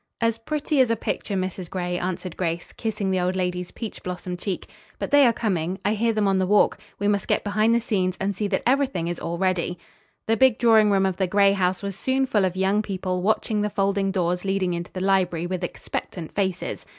"As 0.19 0.39
pretty 0.39 0.81
as 0.81 0.89
a 0.89 0.95
picture, 0.95 1.35
Mrs. 1.35 1.69
Gray," 1.69 1.95
answered 1.99 2.35
Grace, 2.35 2.73
kissing 2.73 3.11
the 3.11 3.19
old 3.19 3.35
lady's 3.35 3.69
peach 3.69 4.01
blossom 4.01 4.35
cheek. 4.35 4.67
"But 4.97 5.11
they 5.11 5.27
are 5.27 5.31
coming. 5.31 5.77
I 5.85 5.93
hear 5.93 6.11
them 6.11 6.27
on 6.27 6.39
the 6.39 6.47
walk. 6.47 6.79
We 6.97 7.07
must 7.07 7.27
get 7.27 7.43
behind 7.43 7.75
the 7.75 7.79
scenes 7.79 8.17
and 8.19 8.35
see 8.35 8.47
that 8.47 8.63
everything 8.65 9.07
is 9.09 9.19
all 9.19 9.37
ready." 9.37 9.77
The 10.25 10.37
big 10.37 10.57
drawing 10.57 10.89
room 10.89 11.05
of 11.05 11.17
the 11.17 11.27
Gray 11.27 11.51
house 11.53 11.83
was 11.83 11.95
soon 11.95 12.25
full 12.25 12.45
of 12.45 12.55
young 12.55 12.81
people 12.81 13.21
watching 13.21 13.61
the 13.61 13.69
folding 13.69 14.09
doors 14.09 14.43
leading 14.43 14.73
into 14.73 14.91
the 14.91 15.01
library 15.01 15.45
with 15.45 15.63
expectant 15.63 16.33
faces. 16.33 16.83